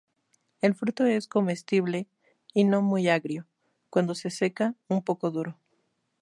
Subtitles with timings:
[0.61, 2.07] El fruto es comestible
[2.55, 3.45] y no muy agrio,
[3.91, 5.59] cuando se seca, un poco duro.